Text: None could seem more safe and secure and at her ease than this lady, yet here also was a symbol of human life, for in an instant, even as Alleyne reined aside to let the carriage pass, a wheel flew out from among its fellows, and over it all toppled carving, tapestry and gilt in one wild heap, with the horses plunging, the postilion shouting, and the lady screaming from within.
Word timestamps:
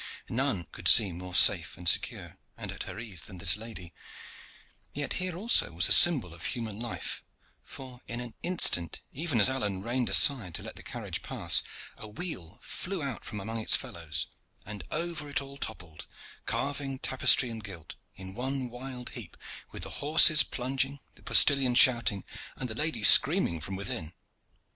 None 0.31 0.63
could 0.71 0.87
seem 0.87 1.19
more 1.19 1.35
safe 1.35 1.77
and 1.77 1.87
secure 1.87 2.39
and 2.57 2.71
at 2.71 2.81
her 2.89 2.97
ease 2.97 3.21
than 3.21 3.37
this 3.37 3.55
lady, 3.55 3.93
yet 4.93 5.13
here 5.21 5.37
also 5.37 5.71
was 5.73 5.87
a 5.87 5.91
symbol 5.91 6.33
of 6.33 6.43
human 6.43 6.79
life, 6.79 7.21
for 7.63 8.01
in 8.07 8.19
an 8.19 8.33
instant, 8.41 9.01
even 9.11 9.39
as 9.39 9.47
Alleyne 9.47 9.83
reined 9.83 10.09
aside 10.09 10.55
to 10.55 10.63
let 10.63 10.75
the 10.75 10.81
carriage 10.81 11.21
pass, 11.21 11.61
a 11.97 12.07
wheel 12.07 12.57
flew 12.63 13.03
out 13.03 13.23
from 13.23 13.39
among 13.39 13.59
its 13.59 13.75
fellows, 13.75 14.25
and 14.65 14.83
over 14.89 15.29
it 15.29 15.39
all 15.39 15.57
toppled 15.59 16.07
carving, 16.47 16.97
tapestry 16.97 17.51
and 17.51 17.63
gilt 17.63 17.95
in 18.15 18.33
one 18.33 18.71
wild 18.71 19.11
heap, 19.11 19.37
with 19.71 19.83
the 19.83 19.91
horses 20.01 20.41
plunging, 20.41 20.99
the 21.13 21.21
postilion 21.21 21.75
shouting, 21.75 22.23
and 22.55 22.69
the 22.71 22.73
lady 22.73 23.03
screaming 23.03 23.61
from 23.61 23.75
within. 23.75 24.13